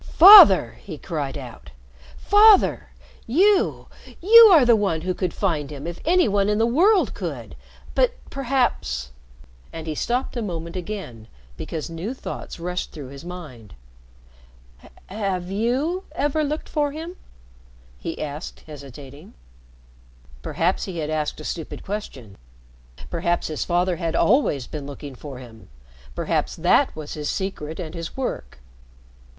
"Father!" 0.03 0.77
he 0.81 0.97
cried 0.97 1.37
out. 1.37 1.69
"Father! 2.17 2.89
You 3.27 3.87
you 4.19 4.45
are 4.45 4.65
the 4.65 4.75
one 4.75 5.01
who 5.01 5.13
could 5.13 5.31
find 5.31 5.69
him 5.71 5.85
if 5.85 5.99
any 6.03 6.27
one 6.27 6.49
in 6.49 6.57
the 6.57 6.65
world 6.65 7.13
could. 7.13 7.53
But 7.93 8.13
perhaps" 8.31 9.11
and 9.71 9.85
he 9.85 9.93
stopped 9.93 10.35
a 10.35 10.41
moment 10.41 10.75
again 10.75 11.27
because 11.55 11.87
new 11.91 12.15
thoughts 12.15 12.59
rushed 12.59 12.91
through 12.91 13.09
his 13.09 13.23
mind. 13.23 13.75
"Have 15.05 15.51
you 15.51 16.05
ever 16.13 16.43
looked 16.43 16.67
for 16.67 16.91
him?" 16.91 17.15
he 17.99 18.19
asked 18.19 18.61
hesitating. 18.61 19.35
Perhaps 20.41 20.85
he 20.85 20.97
had 20.97 21.11
asked 21.11 21.39
a 21.39 21.43
stupid 21.43 21.83
question 21.83 22.39
perhaps 23.11 23.45
his 23.49 23.63
father 23.63 23.97
had 23.97 24.15
always 24.15 24.65
been 24.65 24.87
looking 24.87 25.13
for 25.13 25.37
him, 25.37 25.69
perhaps 26.15 26.55
that 26.55 26.95
was 26.95 27.13
his 27.13 27.29
secret 27.29 27.79
and 27.79 27.93
his 27.93 28.17
work. 28.17 28.57